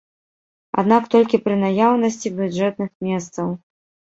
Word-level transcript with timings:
Аднак 0.81 1.03
толькі 1.17 1.39
пры 1.45 1.55
наяўнасці 1.65 2.33
бюджэтных 2.41 2.91
месцаў. 3.11 3.47